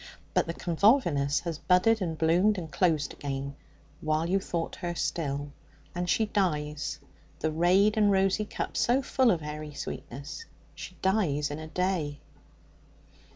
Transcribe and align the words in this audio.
But 0.33 0.47
the 0.47 0.55
convolvulus 0.55 1.41
has 1.41 1.59
budded 1.59 2.01
and 2.01 2.17
bloomed 2.17 2.57
and 2.57 2.71
closed 2.71 3.13
again 3.13 3.55
while 3.99 4.27
you 4.27 4.39
thought 4.39 4.77
her 4.77 4.95
still, 4.95 5.51
and 5.93 6.09
she 6.09 6.25
dies 6.25 6.97
the 7.37 7.51
rayed 7.51 7.97
and 7.97 8.09
rosy 8.11 8.45
cup 8.45 8.75
so 8.75 9.03
full 9.03 9.29
of 9.29 9.43
airy 9.43 9.75
sweetness 9.75 10.45
she 10.73 10.95
dies 11.03 11.51
in 11.51 11.59
a 11.59 11.67
day. 11.67 12.19